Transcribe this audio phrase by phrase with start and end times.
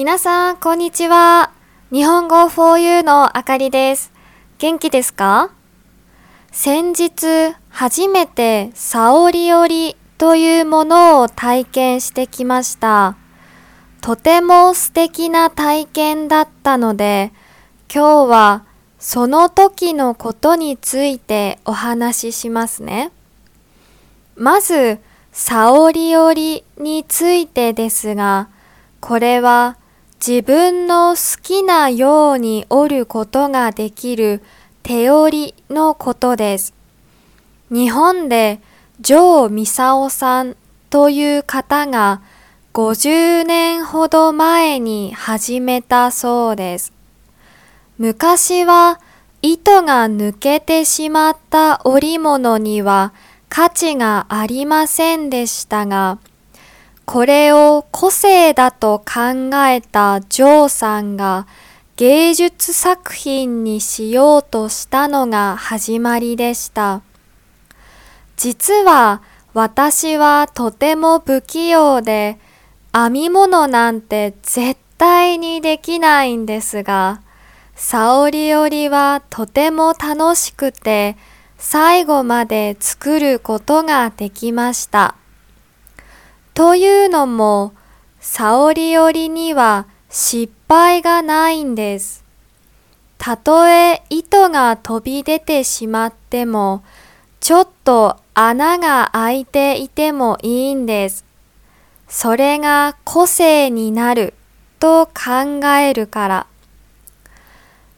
[0.00, 1.52] 皆さん、こんにちは。
[1.92, 4.10] 日本語 4U のあかりです。
[4.56, 5.50] 元気ですか？
[6.50, 13.16] 先日、初めてサオリオリというものを体験してきました。
[14.00, 17.30] とても素敵な体験だったので、
[17.94, 18.64] 今日は
[18.98, 23.12] その時のことについてお話ししますね。
[24.34, 24.98] まず、
[25.30, 28.48] サオリオリについてですが、
[29.00, 29.76] これは
[30.24, 34.42] 自分の好きなように折ることができる
[34.82, 36.74] 手織りのことです。
[37.70, 38.60] 日本で
[39.02, 40.56] 城美沙夫さん
[40.90, 42.20] という方が
[42.74, 46.92] 50年ほど前に始めたそうです。
[47.96, 49.00] 昔は
[49.40, 53.14] 糸が抜けてしまった織物には
[53.48, 56.18] 価値がありませんでしたが、
[57.12, 61.48] これを個性だと考えたジョーさんが
[61.96, 67.02] 芸術作品にしようとしたのが始まりでした。
[68.36, 69.22] 実は
[69.54, 72.38] 私はとても不器用で
[72.92, 77.22] 編み物なんて絶対にできないんですが、
[77.74, 81.16] サオリオリはとても楽しくて
[81.58, 85.16] 最後まで作ることができました。
[86.60, 87.72] というのも、
[88.20, 92.22] サオリオリには失敗がないんです。
[93.16, 96.84] たとえ糸が飛び出てしまっても、
[97.40, 101.24] ちょっと穴が開いていてもいいんです。
[102.08, 104.34] それが個性になる
[104.80, 106.46] と考えるから。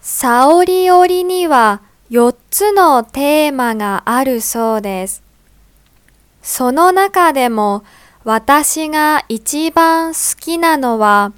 [0.00, 5.22] サオリオリには4つのテーマがあるそうです。
[6.40, 7.84] その中でも
[8.26, 11.32] 私が一番好きなのは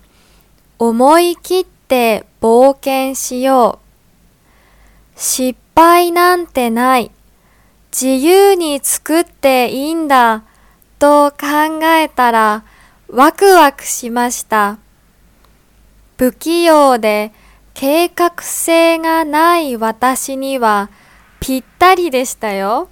[0.78, 3.78] 思い切って冒険しよ
[5.14, 5.20] う。
[5.20, 7.10] 失敗なんてない。
[7.92, 10.44] 自由に作っていいんだ
[10.98, 12.64] と考えたら
[13.08, 14.78] ワクワクしました。
[16.16, 17.32] 不器用で
[17.74, 20.88] 計画性がない私には
[21.38, 22.88] ぴったりでしたよ。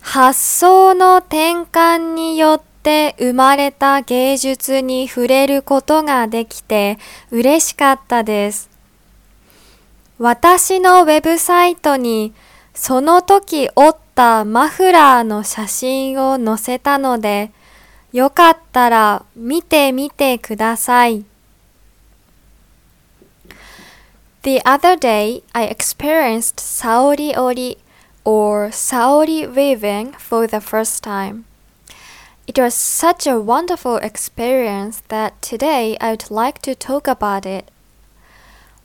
[0.00, 6.98] 発想の転換によって生まれた芸術に触れることができて
[7.30, 8.70] 嬉しかったです。
[10.18, 12.32] 私のウェブサイトに
[12.74, 17.50] その時折ったマフラーの写真を載せたので、
[18.12, 21.24] よかったら見てみてください。
[24.42, 27.78] The other day, I experienced Saori Ori
[28.28, 31.46] or Saori weaving for the first time.
[32.46, 37.70] It was such a wonderful experience that today I would like to talk about it.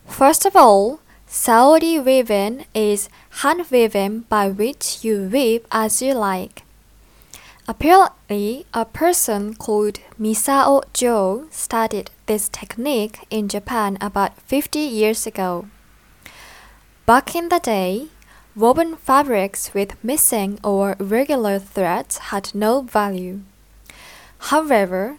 [0.08, 3.10] First of all, Saori weaving is
[3.42, 6.64] hand weaving by which you weave as you like.
[7.68, 15.68] Apparently, a person called Misao Jo started this technique in Japan about 50 years ago.
[17.06, 18.08] Back in the day,
[18.56, 23.42] woven fabrics with missing or irregular threads had no value.
[24.50, 25.18] However,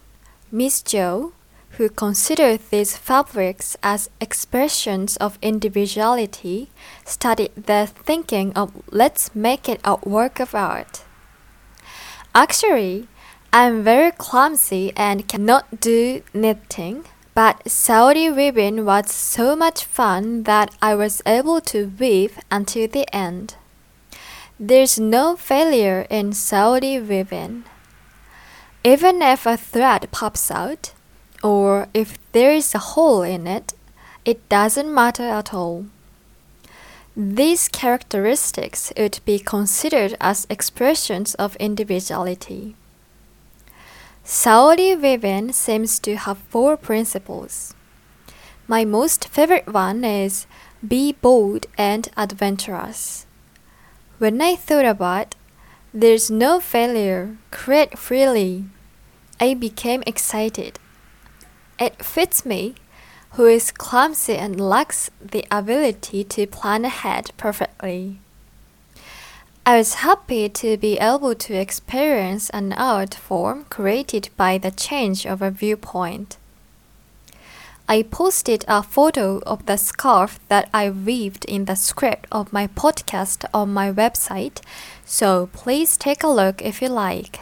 [0.53, 1.33] Miss Jo,
[1.71, 6.71] who considered these fabrics as expressions of individuality,
[7.05, 11.03] started the thinking of let's make it a work of art.
[12.34, 13.09] Actually,
[13.53, 20.72] I'm very clumsy and cannot do knitting, but Saudi weaving was so much fun that
[20.81, 23.56] I was able to weave until the end.
[24.59, 27.65] There's no failure in Saudi weaving.
[28.84, 30.93] Even if a thread pops out,
[31.43, 33.75] or if there is a hole in it,
[34.25, 35.87] it doesn't matter at all.
[37.16, 42.77] These characteristics would be considered as expressions of individuality.
[44.26, 47.74] Saudi weaving seems to have four principles.
[48.66, 50.47] My most favorite one is
[50.86, 53.26] be bold and adventurous.
[54.16, 55.34] When I thought about
[55.92, 58.65] there's no failure, create freely,
[59.38, 60.78] I became excited.
[61.78, 62.77] It fits me,
[63.32, 68.20] who is clumsy and lacks the ability to plan ahead perfectly.
[69.66, 75.25] I was happy to be able to experience an art form created by the change
[75.25, 76.37] of a viewpoint.
[77.89, 82.66] I posted a photo of the scarf that I weaved in the script of my
[82.66, 84.61] podcast on my website,
[85.07, 87.41] so please take a look if you like.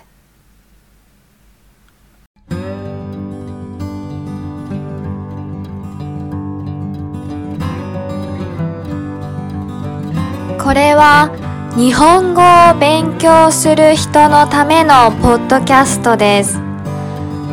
[10.74, 16.58] This 日本語を勉強する人のためのポッドキャストです。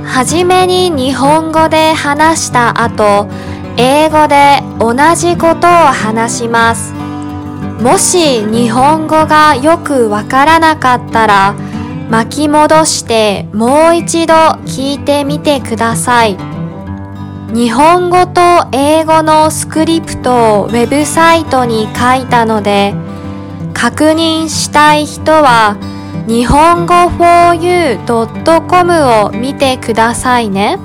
[0.04, 3.30] はじめに日本語で話した後、
[3.78, 6.94] 英語で同じことを話します。
[7.82, 11.56] もし日本語がよくわからなかったら
[12.10, 14.34] 巻き戻してもう一度
[14.66, 16.38] 聞いてみてください。
[17.54, 18.42] 日本語と
[18.74, 22.94] 英語のスクリプトをウェブサイトに書いたので
[23.80, 25.78] 確認したい人は
[26.28, 30.78] 日本語 4u.com を見てくださいね。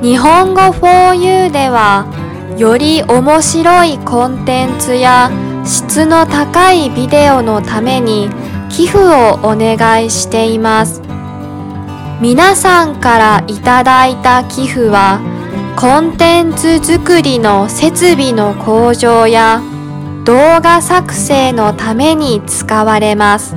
[0.00, 2.06] 日本語 4u では
[2.56, 5.30] より面白いコンテンツや
[5.66, 8.30] 質の高いビデオのために
[8.70, 11.02] 寄付をお願いしています。
[12.22, 15.20] 皆さんからいただいた寄付は
[15.76, 19.60] コンテンツ作りの設備の向上や
[20.24, 23.56] 動画作成のために使われます。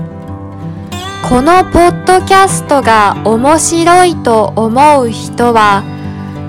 [1.29, 5.83] このポッドキャストが面白いと思う人は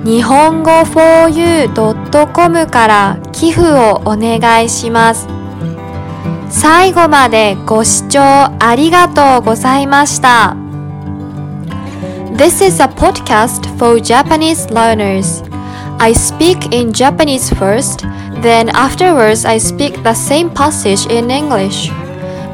[0.05, 5.27] 日本語 4u.com から寄付をお願いします。
[6.51, 10.57] 最後までご視聴ありがとうございました。
[12.37, 15.43] This is a podcast for Japanese learners.
[15.99, 18.05] I speak in Japanese first,
[18.45, 21.89] then afterwards I speak the same passage in English.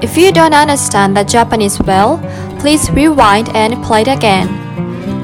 [0.01, 2.19] If you don't understand the Japanese well,
[2.61, 4.49] please rewind and play it again.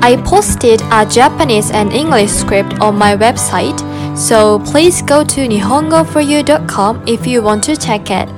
[0.02, 3.78] I posted a Japanese and English script on my website,
[4.18, 8.28] so please go to nihongoforyou.com if you want to check it.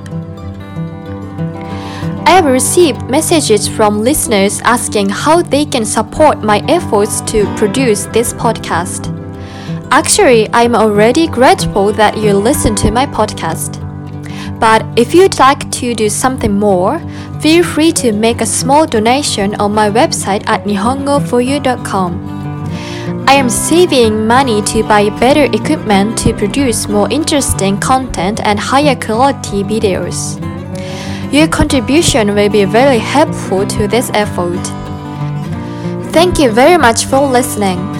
[2.29, 8.05] I have received messages from listeners asking how they can support my efforts to produce
[8.05, 9.18] this podcast.
[9.91, 13.79] Actually, I'm already grateful that you listen to my podcast.
[14.59, 16.99] But if you'd like to do something more,
[17.41, 23.25] feel free to make a small donation on my website at nihongoforyou.com.
[23.27, 28.95] I am saving money to buy better equipment to produce more interesting content and higher
[28.95, 30.39] quality videos.
[31.33, 34.63] Your contribution will be very helpful to this effort.
[36.11, 37.98] Thank you very much for listening.